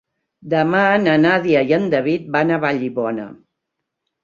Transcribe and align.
Demà 0.53 0.79
na 1.03 1.17
Nàdia 1.25 1.61
i 1.73 1.77
en 1.79 1.87
David 1.93 2.25
van 2.39 2.51
a 2.51 2.59
Vallibona. 2.67 3.31